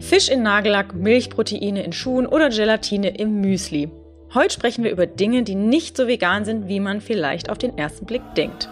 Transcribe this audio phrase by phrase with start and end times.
[0.00, 3.90] Fisch in Nagellack, Milchproteine in Schuhen oder Gelatine im Müsli.
[4.32, 7.76] Heute sprechen wir über Dinge, die nicht so vegan sind, wie man vielleicht auf den
[7.76, 8.68] ersten Blick denkt.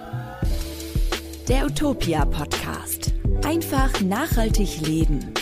[1.48, 3.12] Der Utopia Podcast.
[3.44, 5.32] Einfach nachhaltig leben.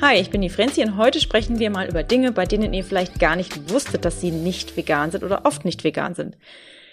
[0.00, 2.84] Hi, ich bin die Frenzi und heute sprechen wir mal über Dinge, bei denen ihr
[2.84, 6.36] vielleicht gar nicht wusstet, dass sie nicht vegan sind oder oft nicht vegan sind.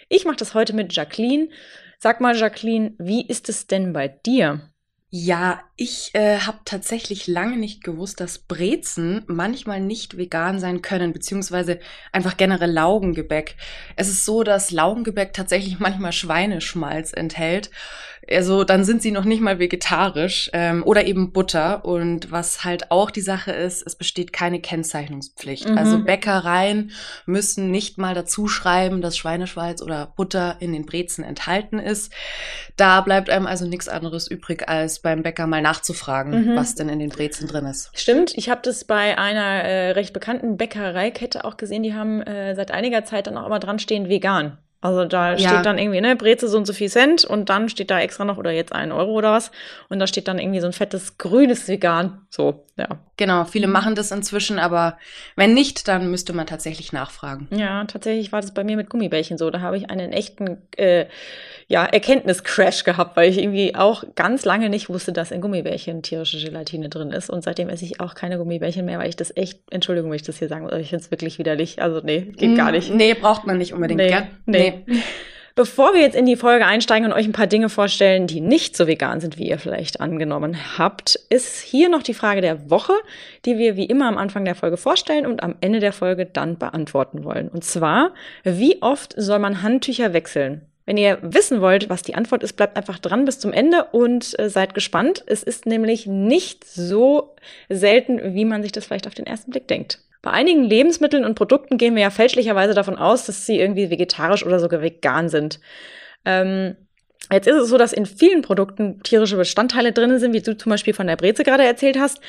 [0.10, 1.50] Ich mache das heute mit Jacqueline.
[1.98, 4.73] Sag mal, Jacqueline, wie ist es denn bei dir?
[5.16, 11.14] Ja, ich äh, habe tatsächlich lange nicht gewusst, dass Brezen manchmal nicht vegan sein können,
[11.14, 11.80] beziehungsweise
[12.12, 13.56] einfach generell Laugengebäck.
[13.96, 17.70] Es ist so, dass Laugengebäck tatsächlich manchmal Schweineschmalz enthält.
[18.32, 21.84] Also dann sind sie noch nicht mal vegetarisch ähm, oder eben Butter.
[21.86, 25.68] Und was halt auch die Sache ist, es besteht keine Kennzeichnungspflicht.
[25.68, 25.78] Mhm.
[25.78, 26.92] Also Bäckereien
[27.26, 32.14] müssen nicht mal dazu schreiben, dass Schweineschmalz oder Butter in den Brezen enthalten ist.
[32.78, 36.56] Da bleibt einem also nichts anderes übrig, als beim Bäcker mal nachzufragen, mhm.
[36.56, 37.92] was denn in den Brezen drin ist.
[37.94, 42.56] Stimmt, ich habe das bei einer äh, recht bekannten Bäckereikette auch gesehen, die haben äh,
[42.56, 44.58] seit einiger Zeit dann auch immer dran stehen vegan.
[44.84, 45.50] Also da ja.
[45.50, 48.26] steht dann irgendwie, ne, Breze so und so viel Cent und dann steht da extra
[48.26, 49.50] noch, oder jetzt ein Euro oder was.
[49.88, 52.26] Und da steht dann irgendwie so ein fettes grünes Vegan.
[52.30, 52.90] So, ja.
[53.16, 54.98] Genau, viele machen das inzwischen, aber
[55.36, 57.48] wenn nicht, dann müsste man tatsächlich nachfragen.
[57.52, 59.52] Ja, tatsächlich war das bei mir mit Gummibärchen so.
[59.52, 61.06] Da habe ich einen echten äh,
[61.68, 66.44] ja, Erkenntniscrash gehabt, weil ich irgendwie auch ganz lange nicht wusste, dass in Gummibärchen tierische
[66.44, 67.30] Gelatine drin ist.
[67.30, 70.24] Und seitdem esse ich auch keine Gummibärchen mehr, weil ich das echt, Entschuldigung, wenn ich
[70.24, 71.84] das hier sagen muss, ich finde es wirklich widerlich.
[71.84, 72.94] Also nee, geht gar nicht.
[72.94, 74.28] Nee, braucht man nicht unbedingt, nee, gell?
[74.46, 74.84] Nee.
[74.88, 75.02] nee.
[75.56, 78.76] Bevor wir jetzt in die Folge einsteigen und euch ein paar Dinge vorstellen, die nicht
[78.76, 82.94] so vegan sind, wie ihr vielleicht angenommen habt, ist hier noch die Frage der Woche,
[83.46, 86.58] die wir wie immer am Anfang der Folge vorstellen und am Ende der Folge dann
[86.58, 87.50] beantworten wollen.
[87.50, 90.62] Und zwar, wie oft soll man Handtücher wechseln?
[90.88, 94.38] Wenn ihr wissen wollt, was die Antwort ist, bleibt einfach dran bis zum Ende und
[94.40, 95.24] äh, seid gespannt.
[95.28, 97.36] Es ist nämlich nicht so
[97.70, 100.00] selten, wie man sich das vielleicht auf den ersten Blick denkt.
[100.24, 104.46] Bei einigen Lebensmitteln und Produkten gehen wir ja fälschlicherweise davon aus, dass sie irgendwie vegetarisch
[104.46, 105.60] oder sogar vegan sind.
[106.24, 106.78] Ähm,
[107.30, 110.70] jetzt ist es so, dass in vielen Produkten tierische Bestandteile drin sind, wie du zum
[110.70, 112.22] Beispiel von der Breze gerade erzählt hast,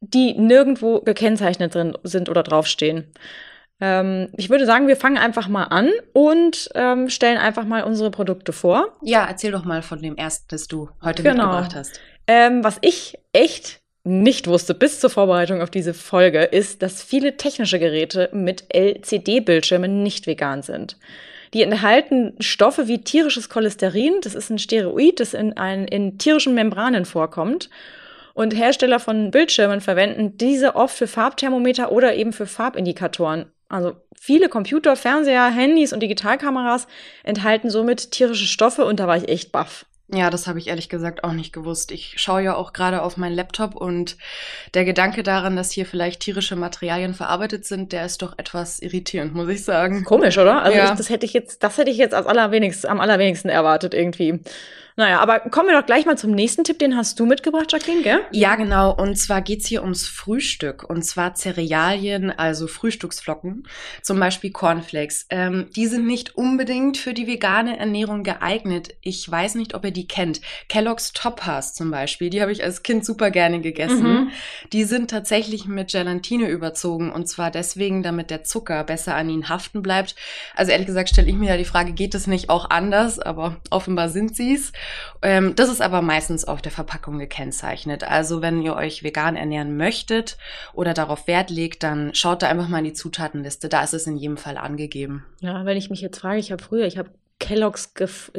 [0.00, 3.12] die nirgendwo gekennzeichnet drin sind oder draufstehen.
[3.82, 8.10] Ähm, ich würde sagen, wir fangen einfach mal an und ähm, stellen einfach mal unsere
[8.10, 8.96] Produkte vor.
[9.02, 11.48] Ja, erzähl doch mal von dem ersten, das du heute genau.
[11.48, 12.00] mitgebracht hast.
[12.26, 17.36] Ähm, was ich echt nicht wusste bis zur Vorbereitung auf diese Folge, ist, dass viele
[17.36, 20.96] technische Geräte mit LCD-Bildschirmen nicht vegan sind.
[21.54, 26.54] Die enthalten Stoffe wie tierisches Cholesterin, das ist ein Steroid, das in, ein, in tierischen
[26.54, 27.68] Membranen vorkommt.
[28.34, 33.46] Und Hersteller von Bildschirmen verwenden diese oft für Farbthermometer oder eben für Farbindikatoren.
[33.68, 36.86] Also viele Computer, Fernseher, Handys und Digitalkameras
[37.24, 39.84] enthalten somit tierische Stoffe und da war ich echt baff.
[40.14, 41.90] Ja, das habe ich ehrlich gesagt auch nicht gewusst.
[41.90, 44.18] Ich schaue ja auch gerade auf meinen Laptop und
[44.74, 49.34] der Gedanke daran, dass hier vielleicht tierische Materialien verarbeitet sind, der ist doch etwas irritierend,
[49.34, 50.04] muss ich sagen.
[50.04, 50.62] Komisch, oder?
[50.62, 50.90] Also ja.
[50.92, 54.40] ich, das hätte ich jetzt, das hätte ich jetzt als allerwenigsten, am allerwenigsten erwartet irgendwie.
[54.96, 58.02] Naja, aber kommen wir doch gleich mal zum nächsten Tipp, den hast du mitgebracht, Jacqueline,
[58.02, 58.20] gell?
[58.30, 58.94] Ja, genau.
[58.94, 60.88] Und zwar geht's hier ums Frühstück.
[60.88, 63.66] Und zwar Cerealien, also Frühstücksflocken,
[64.02, 65.26] zum Beispiel Cornflakes.
[65.30, 68.94] Ähm, die sind nicht unbedingt für die vegane Ernährung geeignet.
[69.00, 70.40] Ich weiß nicht, ob ihr die kennt.
[70.68, 74.02] Kellogg's Toppers zum Beispiel, die habe ich als Kind super gerne gegessen.
[74.02, 74.30] Mhm.
[74.72, 77.10] Die sind tatsächlich mit Gelatine überzogen.
[77.10, 80.16] Und zwar deswegen, damit der Zucker besser an ihnen haften bleibt.
[80.54, 83.18] Also ehrlich gesagt stelle ich mir ja die Frage, geht es nicht auch anders?
[83.18, 84.72] Aber offenbar sind sie's.
[85.22, 88.04] Ähm, das ist aber meistens auf der Verpackung gekennzeichnet.
[88.04, 90.36] Also wenn ihr euch vegan ernähren möchtet
[90.72, 93.68] oder darauf Wert legt, dann schaut da einfach mal in die Zutatenliste.
[93.68, 95.24] Da ist es in jedem Fall angegeben.
[95.40, 97.10] Ja, wenn ich mich jetzt frage, ich habe früher, ich habe
[97.42, 97.92] Kelloggs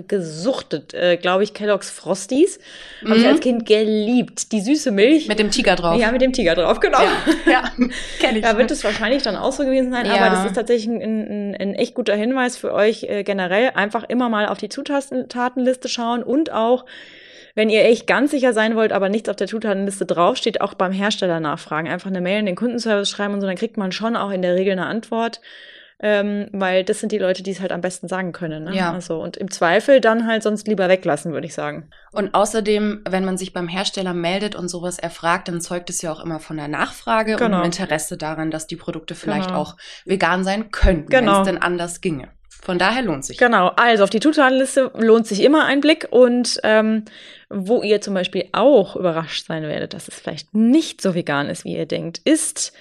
[0.08, 2.58] gesuchtet, äh, glaube ich, Kelloggs Frosties.
[3.02, 3.09] Mhm.
[3.09, 4.53] Habe ich als Kind geliebt.
[4.53, 5.28] Die süße Milch.
[5.28, 6.00] Mit dem Tiger drauf.
[6.00, 7.02] Ja, mit dem Tiger drauf, genau.
[7.02, 7.12] Ja,
[7.52, 7.72] ja
[8.22, 8.46] kenne ich.
[8.46, 10.13] Da wird es wahrscheinlich dann auch so gewesen sein, ja.
[10.16, 13.72] aber das ist tatsächlich ein, ein, ein, echt guter Hinweis für euch äh, generell.
[13.75, 16.86] Einfach immer mal auf die Zutatenliste schauen und auch
[17.56, 20.94] wenn ihr echt ganz sicher sein wollt, aber nichts auf der Zutatenliste draufsteht, auch beim
[20.94, 21.89] Hersteller nachfragen.
[21.89, 24.42] Einfach eine Mail in den Kundenservice schreiben und so, dann kriegt man schon auch in
[24.42, 25.42] der Regel eine Antwort
[26.00, 28.66] ähm, weil das sind die Leute, die es halt am besten sagen können.
[28.66, 28.75] Ne?
[28.75, 28.92] Ja.
[28.92, 31.90] Also, und im Zweifel dann halt sonst lieber weglassen, würde ich sagen.
[32.12, 36.12] Und außerdem, wenn man sich beim Hersteller meldet und sowas erfragt, dann zeugt es ja
[36.12, 37.60] auch immer von der Nachfrage genau.
[37.60, 39.62] und Interesse daran, dass die Produkte vielleicht genau.
[39.62, 41.31] auch vegan sein könnten, genau.
[41.31, 42.30] wenn es denn anders ginge.
[42.63, 43.38] Von daher lohnt sich.
[43.38, 47.04] Genau, also auf die Zutatenliste lohnt sich immer ein Blick und ähm,
[47.50, 51.66] wo ihr zum Beispiel auch überrascht sein werdet, dass es vielleicht nicht so vegan ist,
[51.66, 52.72] wie ihr denkt, ist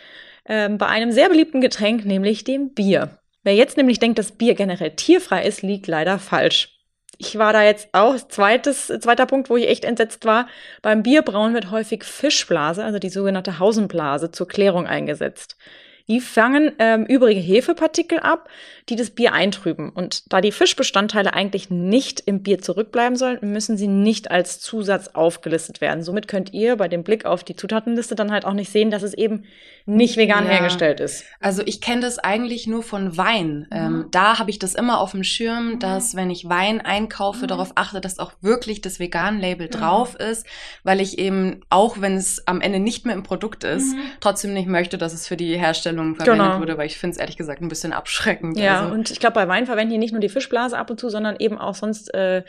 [0.47, 3.19] ähm, bei einem sehr beliebten Getränk, nämlich dem Bier.
[3.43, 6.79] Wer jetzt nämlich denkt, dass Bier generell tierfrei ist, liegt leider falsch.
[7.19, 10.49] ich war da jetzt auch, zweites, zweiter Punkt, wo ich echt entsetzt war,
[10.81, 15.56] beim Bierbrauen wird häufig Fischblase, also die sogenannte Hausenblase, zur Klärung eingesetzt.
[16.08, 18.49] Die fangen ähm, übrige Hefepartikel ab,
[18.88, 19.90] die das Bier eintrüben.
[19.90, 25.08] Und da die Fischbestandteile eigentlich nicht im Bier zurückbleiben sollen, müssen sie nicht als Zusatz
[25.08, 26.02] aufgelistet werden.
[26.02, 29.02] Somit könnt ihr bei dem Blick auf die Zutatenliste dann halt auch nicht sehen, dass
[29.02, 29.44] es eben
[29.87, 30.50] nicht vegan ja.
[30.50, 31.25] hergestellt ist.
[31.40, 33.66] Also ich kenne das eigentlich nur von Wein.
[33.70, 33.76] Mhm.
[33.76, 35.78] Ähm, da habe ich das immer auf dem Schirm, mhm.
[35.78, 37.48] dass wenn ich Wein einkaufe, mhm.
[37.48, 39.70] darauf achte, dass auch wirklich das Vegan-Label mhm.
[39.70, 40.46] drauf ist,
[40.82, 44.00] weil ich eben, auch wenn es am Ende nicht mehr im Produkt ist, mhm.
[44.20, 45.58] trotzdem nicht möchte, dass es für die
[45.93, 46.61] Herstellung verwendet genau.
[46.61, 48.59] wurde, weil ich finde es ehrlich gesagt ein bisschen abschreckend.
[48.59, 48.94] Ja, also.
[48.94, 51.37] und ich glaube, bei Wein verwenden die nicht nur die Fischblase ab und zu, sondern
[51.39, 52.43] eben auch sonst äh,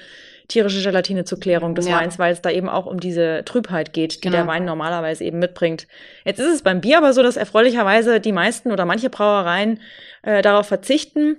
[0.47, 1.97] tierische Gelatine zur Klärung des ja.
[1.97, 4.37] Weins, weil es da eben auch um diese Trübheit geht, die genau.
[4.37, 5.87] der Wein normalerweise eben mitbringt.
[6.25, 9.79] Jetzt ist es beim Bier aber so, dass erfreulicherweise die meisten oder manche Brauereien
[10.23, 11.37] äh, darauf verzichten,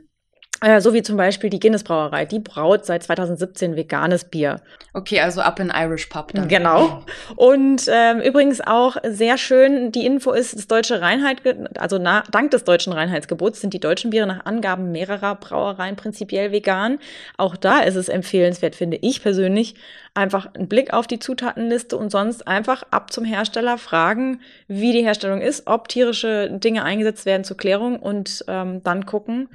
[0.79, 2.25] so wie zum Beispiel die Guinness Brauerei.
[2.25, 4.61] Die braut seit 2017 veganes Bier.
[4.95, 6.49] Okay, also ab in Irish Pub dann.
[6.49, 7.03] Genau.
[7.37, 11.39] Und ähm, übrigens auch sehr schön, die Info ist, das deutsche Reinheit,
[11.79, 16.53] also na, dank des deutschen Reinheitsgebots sind die deutschen Biere nach Angaben mehrerer Brauereien prinzipiell
[16.53, 16.99] vegan.
[17.37, 19.75] Auch da ist es empfehlenswert, finde ich persönlich,
[20.15, 25.05] einfach einen Blick auf die Zutatenliste und sonst einfach ab zum Hersteller fragen, wie die
[25.05, 29.49] Herstellung ist, ob tierische Dinge eingesetzt werden zur Klärung und ähm, dann gucken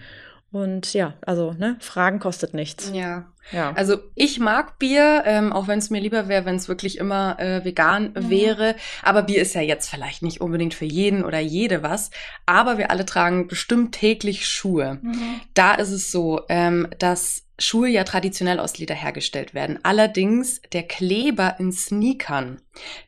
[0.52, 2.92] und ja, also, ne, Fragen kostet nichts.
[2.94, 3.26] Ja.
[3.52, 3.72] ja.
[3.74, 7.40] Also ich mag Bier, ähm, auch wenn es mir lieber wäre, wenn es wirklich immer
[7.40, 8.30] äh, vegan mhm.
[8.32, 8.76] wäre.
[9.04, 12.10] Aber Bier ist ja jetzt vielleicht nicht unbedingt für jeden oder jede was.
[12.48, 14.98] Aber wir alle tragen bestimmt täglich Schuhe.
[15.02, 15.42] Mhm.
[15.54, 19.80] Da ist es so, ähm, dass Schuhe ja traditionell aus Leder hergestellt werden.
[19.84, 22.62] Allerdings der Kleber in Sneakern,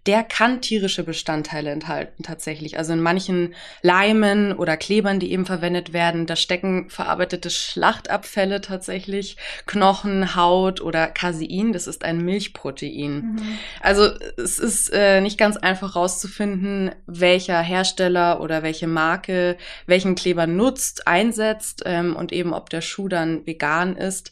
[0.05, 2.77] der kann tierische Bestandteile enthalten tatsächlich.
[2.77, 9.37] Also in manchen Leimen oder Klebern, die eben verwendet werden, da stecken verarbeitete Schlachtabfälle tatsächlich,
[9.65, 13.13] Knochen, Haut oder Casein, das ist ein Milchprotein.
[13.13, 13.57] Mhm.
[13.79, 20.47] Also es ist äh, nicht ganz einfach rauszufinden, welcher Hersteller oder welche Marke welchen Kleber
[20.47, 24.31] nutzt, einsetzt ähm, und eben ob der Schuh dann vegan ist.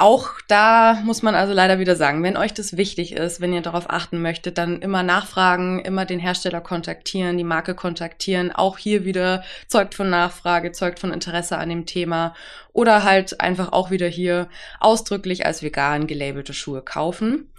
[0.00, 3.60] Auch da muss man also leider wieder sagen, wenn euch das wichtig ist, wenn ihr
[3.60, 8.50] darauf achten möchtet, dann immer nachfragen, immer den Hersteller kontaktieren, die Marke kontaktieren.
[8.50, 12.34] Auch hier wieder zeugt von Nachfrage, zeugt von Interesse an dem Thema
[12.72, 14.48] oder halt einfach auch wieder hier
[14.78, 17.50] ausdrücklich als vegan gelabelte Schuhe kaufen.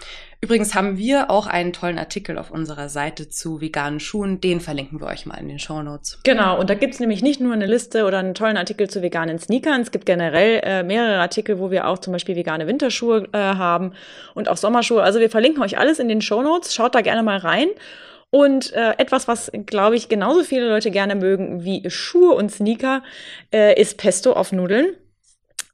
[0.43, 4.41] Übrigens haben wir auch einen tollen Artikel auf unserer Seite zu veganen Schuhen.
[4.41, 6.19] Den verlinken wir euch mal in den Show Notes.
[6.23, 9.37] Genau, und da gibt's nämlich nicht nur eine Liste oder einen tollen Artikel zu veganen
[9.37, 9.81] Sneakern.
[9.81, 13.93] Es gibt generell äh, mehrere Artikel, wo wir auch zum Beispiel vegane Winterschuhe äh, haben
[14.33, 15.03] und auch Sommerschuhe.
[15.03, 16.73] Also wir verlinken euch alles in den Show Notes.
[16.73, 17.67] Schaut da gerne mal rein.
[18.29, 23.03] Und äh, etwas, was, glaube ich, genauso viele Leute gerne mögen wie Schuhe und Sneaker,
[23.53, 24.95] äh, ist Pesto auf Nudeln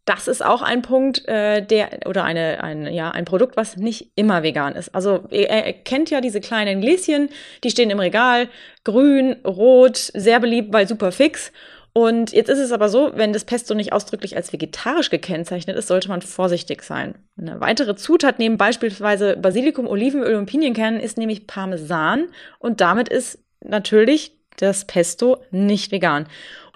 [0.07, 4.12] das ist auch ein Punkt, äh, der oder eine, ein, ja, ein Produkt, was nicht
[4.15, 4.95] immer vegan ist.
[4.95, 7.30] Also ihr, ihr kennt ja diese kleinen Gläschen,
[7.63, 8.48] die stehen im Regal,
[8.86, 11.51] grün, rot, sehr beliebt bei Superfix.
[11.97, 15.88] Und jetzt ist es aber so, wenn das Pesto nicht ausdrücklich als vegetarisch gekennzeichnet ist,
[15.88, 17.15] sollte man vorsichtig sein.
[17.41, 22.27] Eine weitere Zutat neben beispielsweise Basilikum, Olivenöl und Pinienkernen ist nämlich Parmesan
[22.59, 26.27] und damit ist natürlich das Pesto nicht vegan.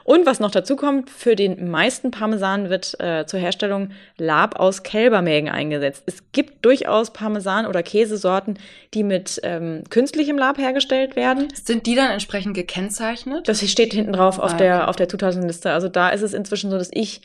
[0.03, 4.83] Und was noch dazu kommt, für den meisten Parmesan wird äh, zur Herstellung Lab aus
[4.83, 6.03] Kälbermägen eingesetzt.
[6.05, 8.57] Es gibt durchaus Parmesan- oder Käsesorten,
[8.93, 11.47] die mit ähm, künstlichem Lab hergestellt werden.
[11.53, 13.47] Sind die dann entsprechend gekennzeichnet?
[13.47, 15.71] Das steht hinten drauf auf, ah, der, auf der Zutatenliste.
[15.71, 17.21] Also da ist es inzwischen so, dass ich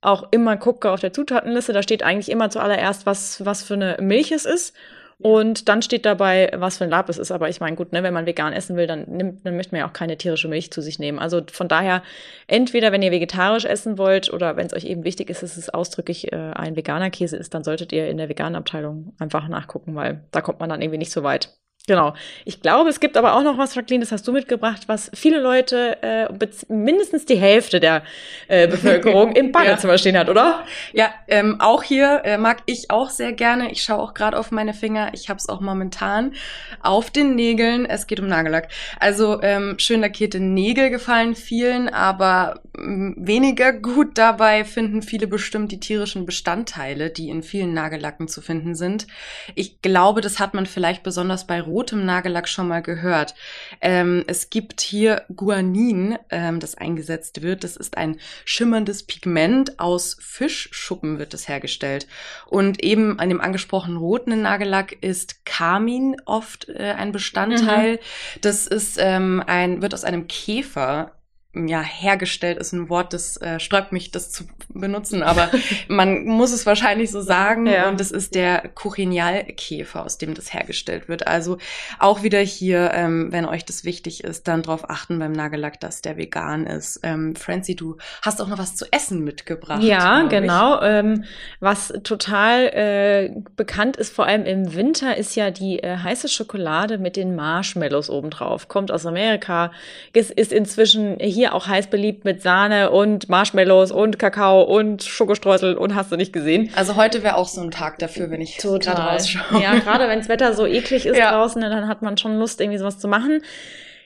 [0.00, 1.72] auch immer gucke auf der Zutatenliste.
[1.72, 4.74] Da steht eigentlich immer zuallererst, was, was für eine Milch es ist.
[5.22, 7.30] Und dann steht dabei, was für ein Lab es ist.
[7.30, 9.80] Aber ich meine, gut, ne, wenn man vegan essen will, dann, nimmt, dann möchte man
[9.80, 11.18] ja auch keine tierische Milch zu sich nehmen.
[11.18, 12.02] Also von daher,
[12.46, 15.68] entweder wenn ihr vegetarisch essen wollt oder wenn es euch eben wichtig ist, dass es
[15.68, 19.94] ausdrücklich äh, ein veganer Käse ist, dann solltet ihr in der veganen Abteilung einfach nachgucken,
[19.94, 21.59] weil da kommt man dann irgendwie nicht so weit.
[21.90, 22.14] Genau.
[22.44, 25.40] Ich glaube, es gibt aber auch noch was, Jacqueline, das hast du mitgebracht, was viele
[25.40, 26.28] Leute, äh,
[26.68, 28.04] mindestens die Hälfte der
[28.46, 29.98] äh, Bevölkerung im Badezimmer ja.
[29.98, 30.64] stehen hat, oder?
[30.92, 33.72] Ja, ähm, auch hier äh, mag ich auch sehr gerne.
[33.72, 35.10] Ich schaue auch gerade auf meine Finger.
[35.14, 36.34] Ich habe es auch momentan
[36.80, 37.86] auf den Nägeln.
[37.86, 38.68] Es geht um Nagellack.
[39.00, 45.72] Also ähm, schön lackierte Nägel gefallen vielen, aber ähm, weniger gut dabei finden viele bestimmt
[45.72, 49.08] die tierischen Bestandteile, die in vielen Nagellacken zu finden sind.
[49.56, 53.34] Ich glaube, das hat man vielleicht besonders bei rotem Nagellack schon mal gehört.
[53.80, 57.64] Ähm, es gibt hier Guanin, ähm, das eingesetzt wird.
[57.64, 59.80] Das ist ein schimmerndes Pigment.
[59.80, 62.06] Aus Fischschuppen wird es hergestellt.
[62.46, 67.94] Und eben an dem angesprochenen roten Nagellack ist Carmin oft äh, ein Bestandteil.
[67.94, 68.40] Mhm.
[68.42, 71.12] Das ist ähm, ein, wird aus einem Käfer
[71.52, 75.50] ja, hergestellt ist ein Wort, das äh, sträubt mich, das zu benutzen, aber
[75.88, 77.66] man muss es wahrscheinlich so sagen.
[77.66, 77.88] Ja.
[77.88, 81.26] Und das ist der Kuchinialkäfer, aus dem das hergestellt wird.
[81.26, 81.58] Also
[81.98, 86.02] auch wieder hier, ähm, wenn euch das wichtig ist, dann drauf achten beim Nagellack, dass
[86.02, 87.00] der vegan ist.
[87.02, 89.82] Ähm, Francie, du hast auch noch was zu essen mitgebracht.
[89.82, 90.80] Ja, genau.
[90.82, 91.24] Ähm,
[91.58, 96.98] was total äh, bekannt ist, vor allem im Winter, ist ja die äh, heiße Schokolade
[96.98, 98.68] mit den Marshmallows obendrauf.
[98.68, 99.72] Kommt aus Amerika,
[100.12, 105.02] ist, ist inzwischen hier hier auch heiß beliebt mit Sahne und Marshmallows und Kakao und
[105.02, 106.70] Schokostreusel und hast du nicht gesehen.
[106.76, 109.62] Also heute wäre auch so ein Tag dafür, wenn ich gerade rausschaue.
[109.62, 111.32] Ja, gerade wenn das Wetter so eklig ist ja.
[111.32, 113.42] draußen, dann hat man schon Lust, irgendwie sowas zu machen.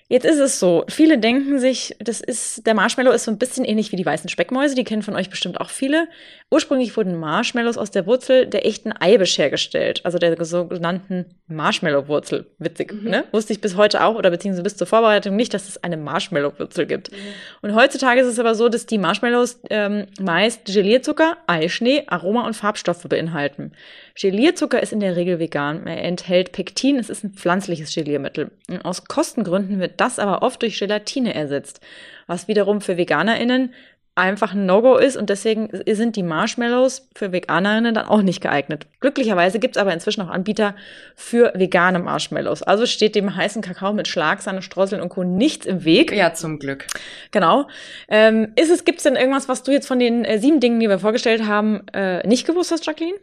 [0.08, 3.64] Jetzt ist es so, viele denken sich, das ist, der Marshmallow ist so ein bisschen
[3.64, 6.08] ähnlich wie die weißen Speckmäuse, die kennen von euch bestimmt auch viele.
[6.50, 12.46] Ursprünglich wurden Marshmallows aus der Wurzel der echten Eibisch hergestellt, also der sogenannten Marshmallow-Wurzel.
[12.58, 13.08] Witzig, mhm.
[13.08, 13.25] ne?
[13.32, 16.84] Wusste ich bis heute auch oder beziehungsweise bis zur Vorbereitung nicht, dass es eine Marshmallow-Wurzel
[16.84, 17.11] gibt.
[17.11, 17.16] Mhm.
[17.62, 22.54] Und heutzutage ist es aber so, dass die Marshmallows ähm, meist Gelierzucker, Eischnee, Aroma und
[22.54, 23.73] Farbstoffe beinhalten.
[24.14, 25.87] Gelierzucker ist in der Regel vegan.
[25.87, 28.50] Er enthält Pektin, es ist ein pflanzliches Geliermittel.
[28.84, 31.80] Aus Kostengründen wird das aber oft durch Gelatine ersetzt,
[32.26, 33.73] was wiederum für VeganerInnen
[34.16, 38.87] einfach ein No-Go ist und deswegen sind die Marshmallows für Veganerinnen dann auch nicht geeignet.
[39.00, 40.76] Glücklicherweise gibt es aber inzwischen auch Anbieter
[41.16, 42.62] für vegane Marshmallows.
[42.62, 45.25] Also steht dem heißen Kakao mit Schlagsahne, Streuseln und Co.
[45.25, 46.12] nichts im Weg.
[46.12, 46.87] Ja, zum Glück.
[47.32, 47.66] Genau.
[48.08, 50.78] Ähm, ist es, gibt es denn irgendwas, was du jetzt von den äh, sieben Dingen,
[50.78, 53.18] die wir vorgestellt haben, äh, nicht gewusst hast, Jacqueline?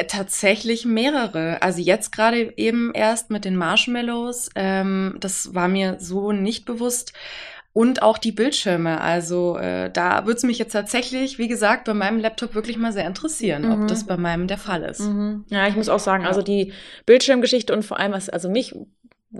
[0.00, 1.62] Äh, tatsächlich mehrere.
[1.62, 4.50] Also jetzt gerade eben erst mit den Marshmallows.
[4.54, 7.12] Ähm, das war mir so nicht bewusst.
[7.72, 9.00] Und auch die Bildschirme.
[9.00, 12.92] Also äh, da würde es mich jetzt tatsächlich, wie gesagt, bei meinem Laptop wirklich mal
[12.92, 13.72] sehr interessieren, mhm.
[13.72, 15.00] ob das bei meinem der Fall ist.
[15.00, 15.44] Mhm.
[15.50, 16.72] Ja, ich muss auch sagen, also die
[17.06, 18.74] Bildschirmgeschichte und vor allem, was also mich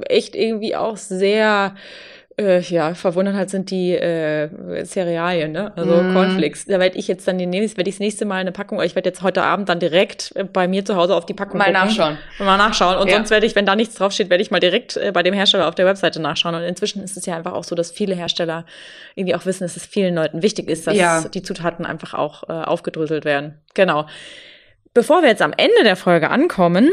[0.06, 1.74] echt irgendwie auch sehr
[2.40, 4.48] äh, ja, verwundert hat, sind die äh,
[4.84, 5.72] Cerealien, ne?
[5.76, 6.14] Also mm.
[6.14, 6.64] Cornflakes.
[6.64, 9.10] Da werde ich jetzt dann demnächst, werde ich das nächste Mal eine Packung, ich werde
[9.10, 11.80] jetzt heute Abend dann direkt äh, bei mir zu Hause auf die Packung mal gucken
[11.80, 12.18] nachschauen.
[12.38, 12.96] Und mal nachschauen.
[12.96, 13.16] Und ja.
[13.16, 15.68] sonst werde ich, wenn da nichts draufsteht, werde ich mal direkt äh, bei dem Hersteller
[15.68, 16.54] auf der Webseite nachschauen.
[16.54, 18.64] Und inzwischen ist es ja einfach auch so, dass viele Hersteller
[19.14, 21.22] irgendwie auch wissen, dass es vielen Leuten wichtig ist, dass ja.
[21.22, 23.58] die Zutaten einfach auch äh, aufgedröselt werden.
[23.74, 24.06] Genau.
[24.94, 26.90] Bevor wir jetzt am Ende der Folge ankommen,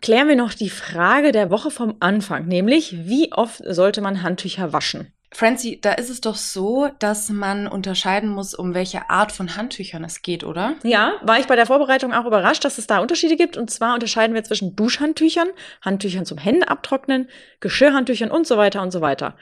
[0.00, 4.72] klären wir noch die Frage der Woche vom Anfang, nämlich wie oft sollte man Handtücher
[4.72, 5.12] waschen?
[5.34, 10.04] Francie, da ist es doch so, dass man unterscheiden muss, um welche Art von Handtüchern
[10.04, 10.74] es geht, oder?
[10.82, 13.56] Ja, war ich bei der Vorbereitung auch überrascht, dass es da Unterschiede gibt.
[13.56, 15.48] Und zwar unterscheiden wir zwischen Duschhandtüchern,
[15.80, 17.30] Handtüchern zum Hände abtrocknen,
[17.60, 19.34] Geschirrhandtüchern und so weiter und so weiter.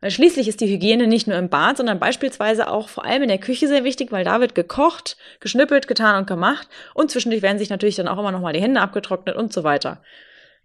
[0.00, 3.28] Weil schließlich ist die Hygiene nicht nur im Bad, sondern beispielsweise auch vor allem in
[3.28, 7.58] der Küche sehr wichtig, weil da wird gekocht, geschnippelt, getan und gemacht und zwischendurch werden
[7.58, 10.02] sich natürlich dann auch immer nochmal die Hände abgetrocknet und so weiter.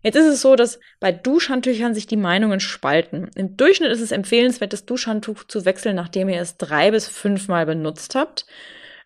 [0.03, 3.29] Jetzt ist es so, dass bei Duschhandtüchern sich die Meinungen spalten.
[3.35, 7.65] Im Durchschnitt ist es empfehlenswert, das Duschhandtuch zu wechseln, nachdem ihr es drei bis fünfmal
[7.65, 8.45] benutzt habt.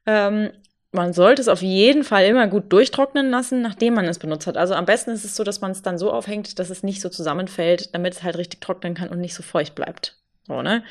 [0.05, 0.51] Ähm,
[0.95, 4.57] man sollte es auf jeden Fall immer gut durchtrocknen lassen, nachdem man es benutzt hat.
[4.57, 7.01] Also am besten ist es so, dass man es dann so aufhängt, dass es nicht
[7.01, 10.17] so zusammenfällt, damit es halt richtig trocknen kann und nicht so feucht bleibt.
[10.47, 10.83] So, ne?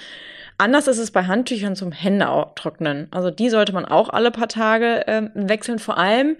[0.58, 3.08] Anders ist es bei Handtüchern zum Hände trocknen.
[3.10, 5.78] Also die sollte man auch alle paar Tage äh, wechseln.
[5.78, 6.36] Vor allem,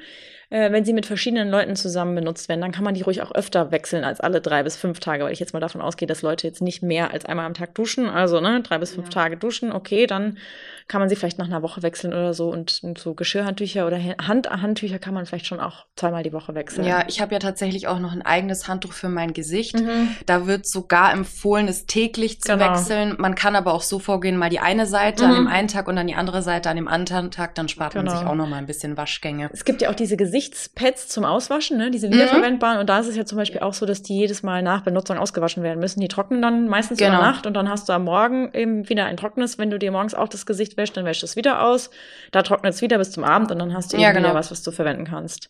[0.51, 3.33] äh, wenn sie mit verschiedenen Leuten zusammen benutzt werden, dann kann man die ruhig auch
[3.33, 6.23] öfter wechseln als alle drei bis fünf Tage, weil ich jetzt mal davon ausgehe, dass
[6.23, 8.09] Leute jetzt nicht mehr als einmal am Tag duschen.
[8.09, 9.13] Also ne, drei bis fünf ja.
[9.13, 10.39] Tage duschen, okay, dann
[10.87, 12.51] kann man sie vielleicht nach einer Woche wechseln oder so.
[12.51, 16.87] Und, und so Geschirrhandtücher oder Handhandtücher kann man vielleicht schon auch zweimal die Woche wechseln.
[16.87, 19.81] Ja, ich habe ja tatsächlich auch noch ein eigenes Handtuch für mein Gesicht.
[19.81, 20.15] Mhm.
[20.27, 22.71] Da wird sogar empfohlen, es täglich zu genau.
[22.71, 23.17] wechseln.
[23.19, 25.31] Man kann aber auch so vorgehen, mal die eine Seite mhm.
[25.31, 27.55] an dem einen Tag und dann die andere Seite an dem anderen Tag.
[27.55, 28.11] Dann spart genau.
[28.11, 29.51] man sich auch noch mal ein bisschen Waschgänge.
[29.53, 31.91] Es gibt ja auch diese Gesichtspads zum Auswaschen, ne?
[31.91, 32.15] diese mhm.
[32.15, 32.77] wiederverwendbaren.
[32.77, 32.81] Mhm.
[32.83, 35.19] Und da ist es ja zum Beispiel auch so, dass die jedes Mal nach Benutzung
[35.19, 36.01] ausgewaschen werden müssen.
[36.01, 37.19] Die trocknen dann meistens genau.
[37.19, 39.59] über Nacht und dann hast du am Morgen eben wieder ein trockenes.
[39.59, 41.91] Wenn du dir morgens auch das Gesicht wäschst, dann wäschst du es wieder aus.
[42.31, 44.29] Da trocknet es wieder bis zum Abend und dann hast du ja, eben genau.
[44.29, 45.49] wieder was, was du verwenden kannst.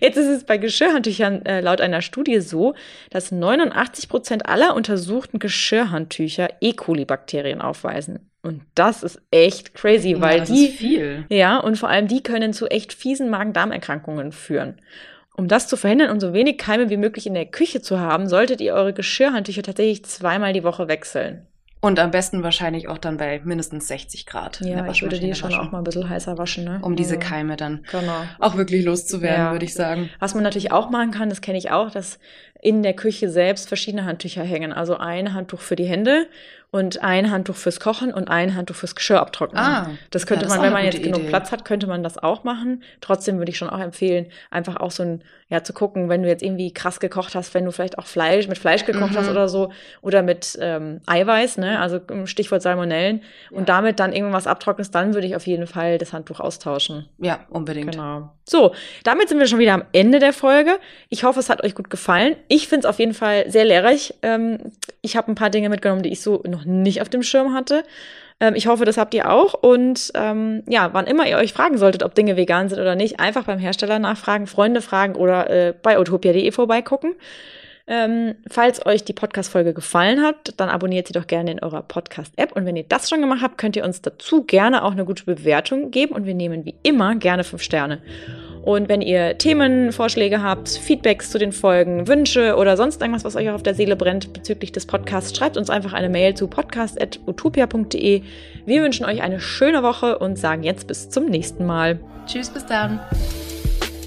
[0.00, 2.74] Jetzt ist es bei Geschirrhandtüchern äh, laut einer Studie so,
[3.10, 6.72] dass 89 Prozent aller untersuchten Geschirrhandtücher E.
[6.72, 8.30] coli-Bakterien aufweisen.
[8.42, 11.26] Und das ist echt crazy, weil ja, die, viel.
[11.28, 14.80] ja, und vor allem die können zu echt fiesen Magen-Darm-Erkrankungen führen.
[15.36, 18.28] Um das zu verhindern und so wenig Keime wie möglich in der Küche zu haben,
[18.28, 21.46] solltet ihr eure Geschirrhandtücher tatsächlich zweimal die Woche wechseln.
[21.82, 24.60] Und am besten wahrscheinlich auch dann bei mindestens 60 Grad.
[24.60, 26.78] Ja, ich würde die schon auch mal ein bisschen heißer waschen, ne?
[26.82, 28.22] Um diese Keime dann genau.
[28.38, 29.52] auch wirklich loszuwerden, ja.
[29.52, 30.10] würde ich sagen.
[30.18, 32.18] Was man natürlich auch machen kann, das kenne ich auch, dass
[32.60, 34.74] in der Küche selbst verschiedene Handtücher hängen.
[34.74, 36.26] Also ein Handtuch für die Hände
[36.70, 39.62] und ein Handtuch fürs Kochen und ein Handtuch fürs Geschirr abtrocknen.
[39.62, 41.28] Ah, das könnte ja, das man, wenn man jetzt gute genug Idee.
[41.30, 42.82] Platz hat, könnte man das auch machen.
[43.00, 46.28] Trotzdem würde ich schon auch empfehlen, einfach auch so ein, ja, zu gucken, wenn du
[46.28, 49.16] jetzt irgendwie krass gekocht hast, wenn du vielleicht auch Fleisch, mit Fleisch gekocht Mhm.
[49.16, 53.56] hast oder so, oder mit ähm, Eiweiß, ne, also Stichwort Salmonellen, Ja.
[53.58, 57.08] und damit dann irgendwas abtrocknest, dann würde ich auf jeden Fall das Handtuch austauschen.
[57.18, 57.90] Ja, unbedingt.
[57.92, 58.30] Genau.
[58.44, 58.74] So,
[59.04, 60.78] damit sind wir schon wieder am Ende der Folge.
[61.08, 62.36] Ich hoffe, es hat euch gut gefallen.
[62.48, 64.14] Ich finde es auf jeden Fall sehr lehrreich.
[64.22, 64.58] Ähm,
[65.02, 67.84] ich habe ein paar Dinge mitgenommen, die ich so noch nicht auf dem Schirm hatte.
[68.40, 69.54] Ähm, ich hoffe, das habt ihr auch.
[69.54, 73.20] Und ähm, ja, wann immer ihr euch fragen solltet, ob Dinge vegan sind oder nicht,
[73.20, 77.14] einfach beim Hersteller nachfragen, Freunde fragen oder äh, bei utopia.de vorbeigucken.
[77.86, 82.52] Ähm, falls euch die Podcast-Folge gefallen hat, dann abonniert sie doch gerne in eurer Podcast-App.
[82.52, 85.24] Und wenn ihr das schon gemacht habt, könnt ihr uns dazu gerne auch eine gute
[85.24, 86.14] Bewertung geben.
[86.14, 88.00] Und wir nehmen wie immer gerne fünf Sterne.
[88.70, 93.50] Und wenn ihr Themenvorschläge habt, Feedbacks zu den Folgen, Wünsche oder sonst irgendwas, was euch
[93.50, 98.22] auf der Seele brennt bezüglich des Podcasts, schreibt uns einfach eine Mail zu podcast.utopia.de.
[98.66, 101.98] Wir wünschen euch eine schöne Woche und sagen jetzt bis zum nächsten Mal.
[102.26, 103.00] Tschüss, bis dann.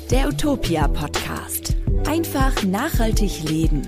[0.09, 1.75] Der Utopia Podcast.
[2.07, 3.81] Einfach nachhaltig leben.